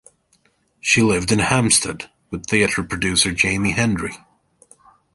She 0.79 1.03
lived 1.03 1.31
in 1.31 1.37
Hampstead 1.37 2.09
with 2.31 2.47
theatre 2.47 2.81
producer 2.83 3.31
Jamie 3.33 3.73
Hendry. 3.73 4.15